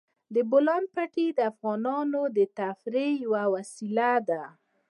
د 0.33 0.35
بولان 0.51 0.83
پټي 0.93 1.27
د 1.37 1.39
افغانانو 1.51 2.21
د 2.37 2.39
تفریح 2.59 3.11
یوه 3.25 3.43
وسیله 3.53 4.11
ده. 4.29 4.43